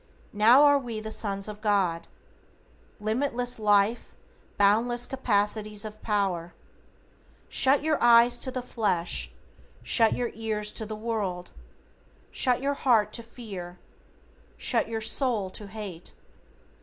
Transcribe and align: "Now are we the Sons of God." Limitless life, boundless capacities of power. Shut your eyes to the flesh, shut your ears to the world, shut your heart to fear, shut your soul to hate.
"Now 0.33 0.63
are 0.63 0.79
we 0.79 0.99
the 0.99 1.11
Sons 1.11 1.47
of 1.47 1.61
God." 1.61 2.07
Limitless 2.99 3.59
life, 3.59 4.15
boundless 4.57 5.05
capacities 5.05 5.85
of 5.85 6.01
power. 6.01 6.55
Shut 7.49 7.83
your 7.83 8.01
eyes 8.01 8.39
to 8.39 8.49
the 8.49 8.63
flesh, 8.63 9.29
shut 9.83 10.13
your 10.13 10.31
ears 10.33 10.71
to 10.71 10.87
the 10.87 10.95
world, 10.95 11.51
shut 12.31 12.63
your 12.63 12.73
heart 12.73 13.13
to 13.13 13.21
fear, 13.21 13.77
shut 14.57 14.87
your 14.87 15.01
soul 15.01 15.51
to 15.51 15.67
hate. 15.67 16.15